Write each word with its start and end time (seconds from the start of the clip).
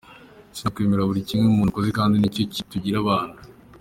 Sinakwemera 0.55 1.07
buri 1.09 1.27
kimwe 1.27 1.45
umuntu 1.47 1.71
akoze 1.71 1.89
kandi 1.97 2.15
nicyo 2.17 2.41
kitugira 2.53 2.97
abantu. 3.03 3.37